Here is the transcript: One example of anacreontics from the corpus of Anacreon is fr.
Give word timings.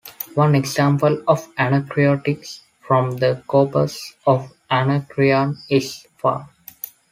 One 0.33 0.55
example 0.55 1.21
of 1.27 1.53
anacreontics 1.57 2.61
from 2.79 3.17
the 3.17 3.43
corpus 3.45 4.15
of 4.25 4.51
Anacreon 4.71 5.59
is 5.69 6.07
fr. 6.17 6.39